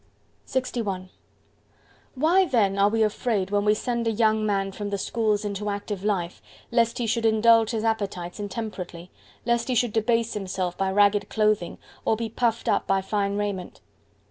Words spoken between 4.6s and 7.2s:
from the Schools into active life, lest he